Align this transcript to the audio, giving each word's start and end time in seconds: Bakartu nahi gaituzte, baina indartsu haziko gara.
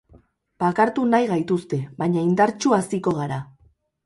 Bakartu 0.63 1.03
nahi 1.11 1.27
gaituzte, 1.31 1.79
baina 2.01 2.25
indartsu 2.31 2.75
haziko 2.79 3.15
gara. 3.21 3.41